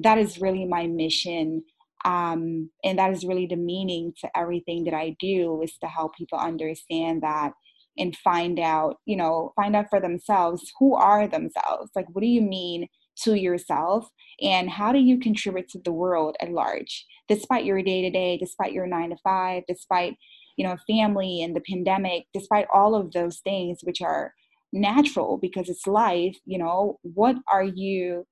That 0.00 0.18
is 0.18 0.40
really 0.40 0.64
my 0.64 0.86
mission 0.86 1.64
um, 2.04 2.70
and 2.84 2.98
that 2.98 3.10
is 3.10 3.24
really 3.24 3.46
the 3.46 3.56
meaning 3.56 4.12
to 4.20 4.30
everything 4.36 4.84
that 4.84 4.94
i 4.94 5.16
do 5.18 5.60
is 5.62 5.76
to 5.78 5.88
help 5.88 6.14
people 6.14 6.38
understand 6.38 7.22
that 7.22 7.52
and 7.98 8.16
find 8.16 8.58
out 8.58 8.96
you 9.06 9.16
know 9.16 9.52
find 9.56 9.74
out 9.74 9.86
for 9.90 10.00
themselves 10.00 10.72
who 10.78 10.94
are 10.94 11.26
themselves. 11.26 11.90
Like 11.94 12.06
what 12.12 12.22
do 12.22 12.28
you 12.28 12.42
mean 12.42 12.88
to 13.22 13.34
yourself? 13.34 14.08
And 14.42 14.68
how 14.68 14.92
do 14.92 14.98
you 14.98 15.18
contribute 15.18 15.68
to 15.70 15.80
the 15.82 15.92
world 15.92 16.36
at 16.40 16.52
large? 16.52 17.06
Despite 17.28 17.64
your 17.64 17.82
day 17.82 18.02
to 18.02 18.10
day 18.10 18.36
despite 18.36 18.72
your 18.72 18.86
nine 18.86 19.10
to 19.10 19.16
five 19.24 19.62
despite 19.66 20.16
you 20.56 20.66
know 20.66 20.76
family 20.86 21.42
and 21.42 21.54
the 21.54 21.62
pandemic 21.68 22.24
despite 22.32 22.66
all 22.72 22.94
of 22.94 23.12
those 23.12 23.38
things 23.38 23.78
which 23.82 24.00
are 24.00 24.32
natural 24.72 25.38
because 25.38 25.68
it's 25.68 25.86
life 25.86 26.36
you 26.44 26.58
know 26.58 26.98
what 27.02 27.36
are 27.52 27.64
you 27.64 28.26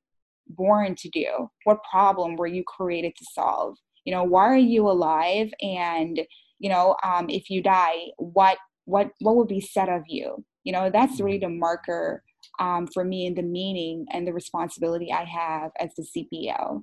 born 0.48 0.94
to 0.96 1.08
do? 1.08 1.50
What 1.64 1.78
problem 1.90 2.36
were 2.36 2.46
you 2.46 2.64
created 2.64 3.14
to 3.16 3.24
solve? 3.32 3.76
You 4.04 4.14
know 4.14 4.24
why 4.24 4.44
are 4.44 4.56
you 4.56 4.88
alive? 4.88 5.50
And 5.60 6.20
you 6.58 6.70
know 6.70 6.96
um, 7.04 7.28
if 7.28 7.50
you 7.50 7.62
die 7.62 7.96
what 8.18 8.58
what 8.84 9.10
what 9.20 9.36
would 9.36 9.48
be 9.48 9.60
said 9.60 9.88
of 9.88 10.02
you? 10.06 10.44
You 10.64 10.72
know 10.72 10.90
that's 10.90 11.20
really 11.20 11.38
mm-hmm. 11.38 11.52
the 11.52 11.58
marker 11.58 12.22
um, 12.60 12.86
for 12.92 13.04
me 13.04 13.26
and 13.26 13.36
the 13.36 13.42
meaning 13.42 14.06
and 14.12 14.26
the 14.26 14.32
responsibility 14.32 15.10
i 15.10 15.24
have 15.24 15.70
as 15.80 15.90
the 15.96 16.06
cpo 16.14 16.82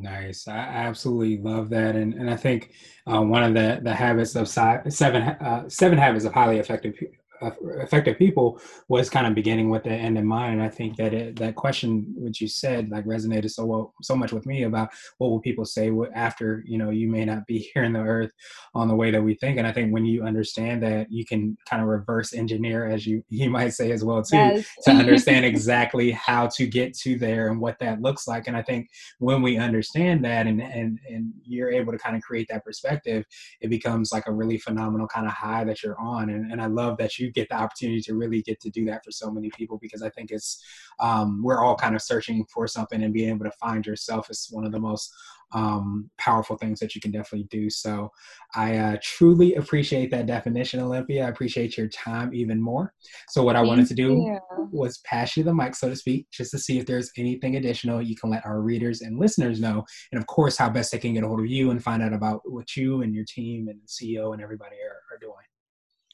Nice. 0.00 0.46
I 0.46 0.58
absolutely 0.58 1.38
love 1.38 1.70
that, 1.70 1.96
and 1.96 2.14
and 2.14 2.30
I 2.30 2.36
think 2.36 2.72
uh, 3.06 3.20
one 3.22 3.42
of 3.42 3.54
the 3.54 3.80
the 3.82 3.94
habits 3.94 4.36
of 4.36 4.46
seven 4.48 4.92
uh, 4.92 5.68
seven 5.68 5.98
habits 5.98 6.24
of 6.24 6.32
highly 6.32 6.58
effective 6.58 6.94
effective 7.40 8.18
people 8.18 8.60
was 8.88 9.10
kind 9.10 9.26
of 9.26 9.34
beginning 9.34 9.70
with 9.70 9.84
the 9.84 9.90
end 9.90 10.18
in 10.18 10.26
mind. 10.26 10.54
And 10.54 10.62
I 10.62 10.68
think 10.68 10.96
that 10.96 11.14
it, 11.14 11.36
that 11.36 11.54
question, 11.54 12.06
which 12.16 12.40
you 12.40 12.48
said, 12.48 12.90
like 12.90 13.04
resonated 13.04 13.50
so 13.50 13.64
well, 13.64 13.94
so 14.02 14.16
much 14.16 14.32
with 14.32 14.46
me 14.46 14.64
about 14.64 14.90
what 15.18 15.30
will 15.30 15.40
people 15.40 15.64
say 15.64 15.90
after 16.14 16.62
you 16.66 16.78
know 16.78 16.90
you 16.90 17.08
may 17.08 17.24
not 17.24 17.46
be 17.46 17.58
here 17.74 17.84
in 17.84 17.92
the 17.92 18.00
earth 18.00 18.30
on 18.74 18.88
the 18.88 18.96
way 18.96 19.10
that 19.10 19.22
we 19.22 19.34
think. 19.34 19.58
And 19.58 19.66
I 19.66 19.72
think 19.72 19.92
when 19.92 20.04
you 20.04 20.24
understand 20.24 20.82
that, 20.82 21.10
you 21.10 21.24
can 21.24 21.56
kind 21.68 21.82
of 21.82 21.88
reverse 21.88 22.32
engineer, 22.32 22.86
as 22.86 23.06
you 23.06 23.22
you 23.30 23.50
might 23.50 23.70
say 23.70 23.92
as 23.92 24.04
well 24.04 24.22
too, 24.22 24.36
yes. 24.36 24.66
to 24.84 24.90
understand 24.92 25.44
exactly 25.44 26.10
how 26.10 26.46
to 26.48 26.66
get 26.66 26.96
to 26.98 27.18
there 27.18 27.48
and 27.48 27.60
what 27.60 27.78
that 27.78 28.00
looks 28.00 28.26
like. 28.26 28.48
And 28.48 28.56
I 28.56 28.62
think 28.62 28.88
when 29.18 29.42
we 29.42 29.58
understand 29.58 30.24
that, 30.24 30.46
and 30.46 30.60
and 30.60 30.98
and 31.08 31.32
you're 31.44 31.70
able 31.70 31.92
to 31.92 31.98
kind 31.98 32.16
of 32.16 32.22
create 32.22 32.48
that 32.50 32.64
perspective, 32.64 33.24
it 33.60 33.68
becomes 33.68 34.12
like 34.12 34.26
a 34.26 34.32
really 34.32 34.58
phenomenal 34.58 35.06
kind 35.06 35.26
of 35.26 35.32
high 35.32 35.64
that 35.64 35.82
you're 35.82 35.98
on. 35.98 36.30
And 36.30 36.50
and 36.50 36.60
I 36.60 36.66
love 36.66 36.98
that 36.98 37.18
you 37.18 37.27
get 37.30 37.48
the 37.48 37.56
opportunity 37.56 38.00
to 38.02 38.14
really 38.14 38.42
get 38.42 38.60
to 38.60 38.70
do 38.70 38.84
that 38.86 39.04
for 39.04 39.10
so 39.10 39.30
many 39.30 39.50
people 39.50 39.78
because 39.80 40.02
I 40.02 40.10
think 40.10 40.30
it's 40.30 40.62
um, 41.00 41.42
we're 41.42 41.62
all 41.62 41.76
kind 41.76 41.94
of 41.94 42.02
searching 42.02 42.44
for 42.52 42.66
something 42.66 43.02
and 43.02 43.12
being 43.12 43.30
able 43.30 43.44
to 43.44 43.52
find 43.52 43.86
yourself 43.86 44.30
is 44.30 44.48
one 44.50 44.64
of 44.64 44.72
the 44.72 44.80
most 44.80 45.12
um, 45.52 46.10
powerful 46.18 46.56
things 46.56 46.78
that 46.80 46.94
you 46.94 47.00
can 47.00 47.10
definitely 47.10 47.46
do. 47.50 47.70
So 47.70 48.12
I 48.54 48.76
uh, 48.76 48.96
truly 49.02 49.54
appreciate 49.54 50.10
that 50.10 50.26
definition, 50.26 50.80
Olympia. 50.80 51.24
I 51.24 51.28
appreciate 51.28 51.76
your 51.76 51.88
time 51.88 52.34
even 52.34 52.60
more. 52.60 52.92
So 53.28 53.42
what 53.42 53.56
I 53.56 53.60
Thank 53.60 53.68
wanted 53.68 53.88
to 53.88 53.94
do 53.94 54.08
you. 54.14 54.38
was 54.70 54.98
pass 54.98 55.36
you 55.36 55.44
the 55.44 55.54
mic, 55.54 55.74
so 55.74 55.88
to 55.88 55.96
speak, 55.96 56.30
just 56.30 56.50
to 56.50 56.58
see 56.58 56.78
if 56.78 56.86
there's 56.86 57.10
anything 57.16 57.56
additional 57.56 58.02
you 58.02 58.16
can 58.16 58.30
let 58.30 58.44
our 58.44 58.60
readers 58.60 59.00
and 59.00 59.18
listeners 59.18 59.60
know, 59.60 59.84
and 60.12 60.20
of 60.20 60.26
course 60.26 60.56
how 60.56 60.68
best 60.68 60.92
they 60.92 60.98
can 60.98 61.14
get 61.14 61.24
a 61.24 61.26
hold 61.26 61.40
of 61.40 61.46
you 61.46 61.70
and 61.70 61.82
find 61.82 62.02
out 62.02 62.12
about 62.12 62.40
what 62.44 62.76
you 62.76 63.02
and 63.02 63.14
your 63.14 63.24
team 63.24 63.68
and 63.68 63.80
CEO 63.86 64.32
and 64.32 64.42
everybody 64.42 64.76
are, 64.76 65.14
are 65.14 65.18
doing. 65.18 65.34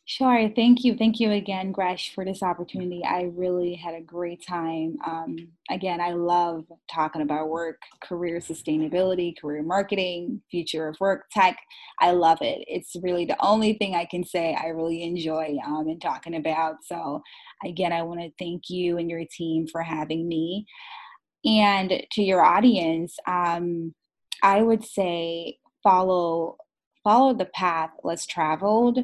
Sure. 0.07 0.51
Thank 0.55 0.85
you. 0.85 0.97
Thank 0.97 1.19
you 1.19 1.31
again, 1.31 1.73
Gresh, 1.73 2.15
for 2.15 2.27
this 2.27 2.43
opportunity. 2.43 3.03
I 3.03 3.31
really 3.35 3.75
had 3.75 3.95
a 3.95 4.03
great 4.03 4.45
time. 4.47 4.99
Um, 5.07 5.37
again, 5.71 5.99
I 5.99 6.13
love 6.13 6.67
talking 6.93 7.23
about 7.23 7.49
work, 7.49 7.81
career 8.03 8.37
sustainability, 8.39 9.35
career 9.41 9.63
marketing, 9.63 10.43
future 10.51 10.89
of 10.89 11.01
work, 11.01 11.25
tech. 11.33 11.57
I 12.01 12.11
love 12.11 12.39
it. 12.43 12.65
It's 12.69 12.95
really 13.03 13.25
the 13.25 13.43
only 13.43 13.75
thing 13.75 13.95
I 13.95 14.05
can 14.05 14.25
say 14.25 14.55
I 14.55 14.69
really 14.69 15.03
enjoy 15.05 15.57
um, 15.67 15.89
in 15.89 15.99
talking 16.01 16.37
about. 16.37 16.85
So, 16.85 17.23
again, 17.65 17.93
I 17.95 18.03
want 18.03 18.21
to 18.21 18.31
thank 18.39 18.69
you 18.69 18.99
and 18.99 19.09
your 19.09 19.25
team 19.31 19.67
for 19.67 19.81
having 19.83 20.29
me. 20.29 20.67
And 21.47 22.03
to 22.13 22.23
your 22.23 22.43
audience, 22.43 23.17
um, 23.27 23.95
I 24.43 24.61
would 24.61 24.85
say 24.85 25.59
follow 25.83 26.59
follow 27.03 27.35
the 27.35 27.45
path 27.47 27.91
less 28.03 28.27
traveled 28.27 28.99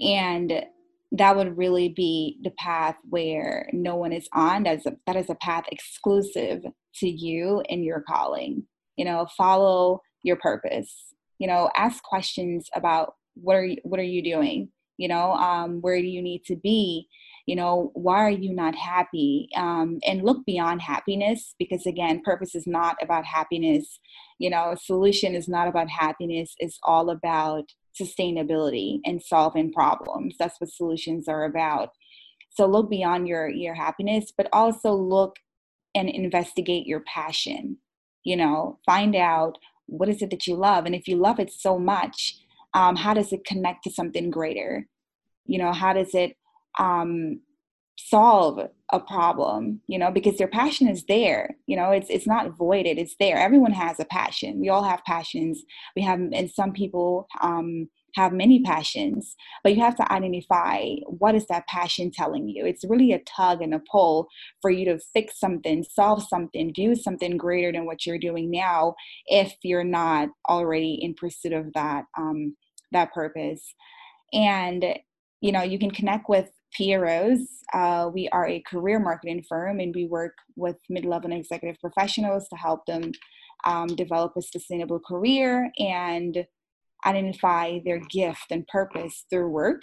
and 0.00 0.64
that 1.12 1.36
would 1.36 1.56
really 1.56 1.90
be 1.90 2.38
the 2.42 2.50
path 2.50 2.96
where 3.08 3.68
no 3.72 3.94
one 3.94 4.12
is 4.12 4.28
on 4.32 4.64
that's 4.64 4.84
a, 4.86 4.96
that 5.06 5.16
is 5.16 5.30
a 5.30 5.36
path 5.36 5.64
exclusive 5.70 6.64
to 6.96 7.08
you 7.08 7.62
and 7.70 7.84
your 7.84 8.00
calling. 8.00 8.64
You 8.96 9.04
know 9.04 9.26
follow 9.36 10.02
your 10.22 10.36
purpose. 10.36 10.92
You 11.38 11.46
know 11.46 11.70
ask 11.76 12.02
questions 12.02 12.68
about 12.74 13.14
what 13.34 13.56
are 13.56 13.64
you 13.64 13.76
what 13.82 14.00
are 14.00 14.04
you 14.04 14.22
doing? 14.22 14.70
You 14.96 15.08
know 15.08 15.32
um, 15.32 15.80
where 15.80 16.00
do 16.00 16.06
you 16.06 16.22
need 16.22 16.44
to 16.46 16.56
be? 16.56 17.08
You 17.46 17.56
know 17.56 17.90
why 17.94 18.18
are 18.18 18.30
you 18.30 18.52
not 18.54 18.74
happy? 18.74 19.48
Um, 19.56 19.98
and 20.06 20.22
look 20.22 20.44
beyond 20.46 20.82
happiness 20.82 21.54
because 21.58 21.86
again 21.86 22.22
purpose 22.24 22.54
is 22.54 22.66
not 22.66 22.96
about 23.02 23.24
happiness. 23.24 24.00
You 24.38 24.50
know 24.50 24.74
solution 24.80 25.34
is 25.34 25.48
not 25.48 25.68
about 25.68 25.88
happiness. 25.88 26.54
It's 26.58 26.78
all 26.82 27.10
about 27.10 27.70
sustainability 28.00 29.00
and 29.04 29.22
solving 29.22 29.72
problems. 29.72 30.36
That's 30.38 30.60
what 30.60 30.70
solutions 30.70 31.28
are 31.28 31.44
about. 31.44 31.90
So 32.50 32.66
look 32.66 32.88
beyond 32.88 33.26
your 33.28 33.48
your 33.48 33.74
happiness, 33.74 34.32
but 34.36 34.48
also 34.52 34.92
look 34.92 35.36
and 35.94 36.08
investigate 36.08 36.86
your 36.86 37.00
passion. 37.00 37.78
You 38.22 38.36
know, 38.36 38.78
find 38.86 39.14
out 39.14 39.58
what 39.86 40.08
is 40.08 40.22
it 40.22 40.30
that 40.30 40.46
you 40.46 40.56
love, 40.56 40.86
and 40.86 40.94
if 40.94 41.06
you 41.08 41.16
love 41.16 41.38
it 41.38 41.52
so 41.52 41.78
much, 41.78 42.36
um, 42.72 42.96
how 42.96 43.14
does 43.14 43.32
it 43.32 43.44
connect 43.44 43.84
to 43.84 43.90
something 43.90 44.30
greater? 44.30 44.86
You 45.46 45.58
know, 45.58 45.72
how 45.72 45.92
does 45.92 46.14
it 46.14 46.36
um, 46.78 47.40
solve 47.96 48.60
a 48.92 49.00
problem 49.00 49.80
you 49.86 49.98
know 49.98 50.10
because 50.10 50.36
their 50.36 50.48
passion 50.48 50.88
is 50.88 51.04
there 51.04 51.56
you 51.66 51.76
know 51.76 51.90
it's 51.90 52.10
it's 52.10 52.26
not 52.26 52.56
voided 52.56 52.98
it's 52.98 53.16
there 53.20 53.36
everyone 53.36 53.72
has 53.72 54.00
a 54.00 54.04
passion 54.06 54.60
we 54.60 54.68
all 54.68 54.82
have 54.82 55.04
passions 55.04 55.62
we 55.94 56.02
have 56.02 56.18
and 56.32 56.50
some 56.50 56.72
people 56.72 57.28
um 57.40 57.88
have 58.14 58.32
many 58.32 58.62
passions, 58.62 59.36
but 59.62 59.74
you 59.74 59.82
have 59.82 59.96
to 59.96 60.12
identify 60.12 60.86
what 61.06 61.34
is 61.34 61.46
that 61.48 61.66
passion 61.66 62.10
telling 62.10 62.48
you. 62.48 62.64
It's 62.64 62.84
really 62.84 63.12
a 63.12 63.20
tug 63.20 63.60
and 63.60 63.74
a 63.74 63.82
pull 63.90 64.28
for 64.62 64.70
you 64.70 64.84
to 64.86 64.98
fix 65.12 65.38
something, 65.38 65.82
solve 65.84 66.22
something, 66.22 66.72
do 66.72 66.94
something 66.94 67.36
greater 67.36 67.72
than 67.72 67.86
what 67.86 68.06
you're 68.06 68.18
doing 68.18 68.50
now 68.50 68.94
if 69.26 69.54
you're 69.62 69.84
not 69.84 70.28
already 70.48 70.98
in 71.00 71.14
pursuit 71.14 71.52
of 71.52 71.72
that 71.74 72.04
um, 72.16 72.56
that 72.92 73.12
purpose. 73.12 73.74
And 74.32 74.84
you 75.40 75.52
know, 75.52 75.62
you 75.62 75.78
can 75.78 75.90
connect 75.90 76.28
with 76.28 76.50
Piah 76.74 77.00
Rose. 77.00 77.46
Uh, 77.72 78.10
we 78.12 78.28
are 78.30 78.46
a 78.46 78.62
career 78.62 78.98
marketing 78.98 79.44
firm 79.48 79.80
and 79.80 79.94
we 79.94 80.06
work 80.06 80.34
with 80.56 80.76
mid 80.88 81.04
level 81.04 81.30
and 81.30 81.40
executive 81.40 81.80
professionals 81.80 82.48
to 82.48 82.56
help 82.56 82.86
them 82.86 83.12
um, 83.64 83.88
develop 83.88 84.32
a 84.36 84.42
sustainable 84.42 85.00
career 85.00 85.70
and 85.78 86.46
identify 87.06 87.78
their 87.84 88.00
gift 88.10 88.46
and 88.50 88.66
purpose 88.68 89.24
through 89.30 89.48
work. 89.48 89.82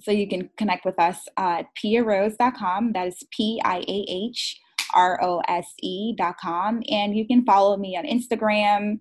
So 0.00 0.12
you 0.12 0.28
can 0.28 0.50
connect 0.56 0.84
with 0.84 0.98
us 0.98 1.26
at 1.36 1.66
piahrose.com. 1.82 2.92
That 2.92 3.08
is 3.08 3.24
P 3.32 3.60
I 3.64 3.78
A 3.78 4.06
H 4.08 4.60
R 4.94 5.22
O 5.22 5.42
S 5.48 5.66
E.com. 5.82 6.82
And 6.88 7.16
you 7.16 7.26
can 7.26 7.44
follow 7.44 7.76
me 7.76 7.96
on 7.96 8.04
Instagram, 8.04 9.00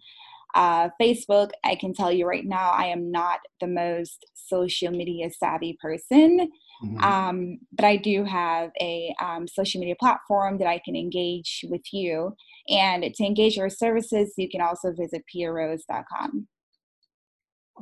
uh, 0.57 0.89
Facebook. 0.99 1.51
I 1.63 1.75
can 1.75 1.93
tell 1.93 2.11
you 2.11 2.25
right 2.25 2.45
now, 2.45 2.71
I 2.71 2.87
am 2.87 3.11
not 3.11 3.39
the 3.61 3.67
most 3.67 4.25
social 4.33 4.91
media 4.91 5.29
savvy 5.29 5.77
person. 5.79 6.49
Mm-hmm. 6.83 7.03
Um, 7.03 7.59
but 7.71 7.85
I 7.85 7.95
do 7.95 8.23
have 8.23 8.71
a 8.81 9.13
um, 9.21 9.47
social 9.47 9.79
media 9.79 9.95
platform 9.99 10.57
that 10.57 10.67
I 10.67 10.81
can 10.83 10.95
engage 10.95 11.63
with 11.69 11.81
you. 11.93 12.35
And 12.69 13.03
to 13.03 13.23
engage 13.23 13.55
your 13.55 13.69
services, 13.69 14.33
you 14.35 14.49
can 14.49 14.61
also 14.61 14.93
visit 14.93 15.23
piahrose.com. 15.33 16.47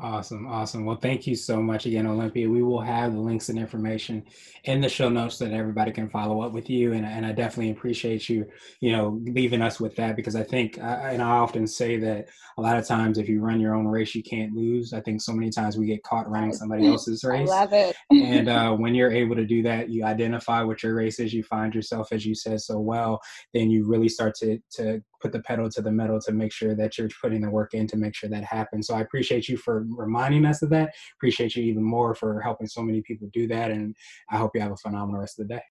Awesome, 0.01 0.45
awesome. 0.45 0.83
Well, 0.83 0.97
thank 0.97 1.25
you 1.25 1.35
so 1.35 1.61
much 1.61 1.85
again, 1.85 2.05
Olympia. 2.05 2.49
We 2.49 2.61
will 2.61 2.81
have 2.81 3.13
the 3.13 3.19
links 3.19 3.47
and 3.47 3.57
information 3.57 4.25
in 4.65 4.81
the 4.81 4.89
show 4.89 5.07
notes 5.07 5.37
so 5.37 5.45
that 5.45 5.53
everybody 5.53 5.93
can 5.93 6.09
follow 6.09 6.41
up 6.41 6.51
with 6.51 6.69
you. 6.69 6.91
And, 6.91 7.05
and 7.05 7.25
I 7.25 7.31
definitely 7.31 7.71
appreciate 7.71 8.27
you, 8.27 8.45
you 8.81 8.91
know, 8.91 9.21
leaving 9.23 9.61
us 9.61 9.79
with 9.79 9.95
that 9.95 10.17
because 10.17 10.35
I 10.35 10.43
think, 10.43 10.77
and 10.77 11.21
I 11.21 11.29
often 11.29 11.65
say 11.65 11.97
that 11.99 12.27
a 12.57 12.61
lot 12.61 12.77
of 12.77 12.85
times 12.85 13.17
if 13.17 13.29
you 13.29 13.39
run 13.39 13.61
your 13.61 13.73
own 13.73 13.87
race, 13.87 14.13
you 14.13 14.23
can't 14.23 14.53
lose. 14.53 14.91
I 14.91 14.99
think 14.99 15.21
so 15.21 15.31
many 15.31 15.49
times 15.49 15.77
we 15.77 15.85
get 15.85 16.03
caught 16.03 16.29
running 16.29 16.51
somebody 16.51 16.87
else's 16.87 17.23
race. 17.23 17.49
I 17.49 17.61
love 17.61 17.71
it. 17.71 17.95
and 18.11 18.49
uh, 18.49 18.71
when 18.75 18.95
you're 18.95 19.11
able 19.11 19.37
to 19.37 19.45
do 19.45 19.63
that, 19.63 19.89
you 19.89 20.03
identify 20.03 20.61
what 20.61 20.83
your 20.83 20.93
race 20.95 21.19
is. 21.21 21.33
You 21.33 21.43
find 21.43 21.73
yourself, 21.73 22.09
as 22.11 22.25
you 22.25 22.35
said 22.35 22.59
so 22.59 22.79
well, 22.79 23.21
then 23.53 23.69
you 23.69 23.87
really 23.87 24.09
start 24.09 24.35
to 24.39 24.59
to 24.71 25.01
put 25.25 25.31
the 25.31 25.41
pedal 25.41 25.67
to 25.67 25.81
the 25.81 25.91
metal 25.91 26.21
to 26.21 26.31
make 26.31 26.53
sure 26.53 26.75
that 26.75 26.99
you're 26.99 27.09
putting 27.19 27.41
the 27.41 27.49
work 27.49 27.73
in 27.73 27.87
to 27.87 27.97
make 27.97 28.13
sure 28.13 28.29
that 28.29 28.43
happens. 28.43 28.85
So 28.85 28.93
I 28.93 29.01
appreciate 29.01 29.49
you 29.49 29.57
for 29.57 29.87
reminding 29.89 30.45
us 30.45 30.61
of 30.61 30.69
that. 30.69 30.93
Appreciate 31.17 31.55
you 31.55 31.63
even 31.63 31.81
more 31.81 32.13
for 32.13 32.39
helping 32.41 32.67
so 32.67 32.83
many 32.83 33.01
people 33.01 33.27
do 33.33 33.47
that. 33.47 33.71
And 33.71 33.95
I 34.29 34.37
hope 34.37 34.51
you 34.53 34.61
have 34.61 34.71
a 34.71 34.77
phenomenal 34.77 35.19
rest 35.19 35.39
of 35.39 35.47
the 35.47 35.55
day. 35.55 35.61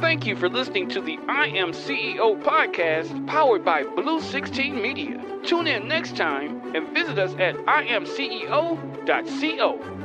Thank 0.00 0.26
you 0.26 0.34
for 0.34 0.48
listening 0.48 0.88
to 0.88 1.00
the 1.00 1.20
I 1.28 1.46
Am 1.46 1.70
CEO 1.70 2.42
podcast 2.42 3.28
powered 3.28 3.64
by 3.64 3.84
Blue 3.84 4.20
16 4.20 4.82
Media. 4.82 5.24
Tune 5.44 5.68
in 5.68 5.86
next 5.86 6.16
time 6.16 6.74
and 6.74 6.88
visit 6.92 7.16
us 7.16 7.32
at 7.38 7.54
imceo.co. 7.66 8.10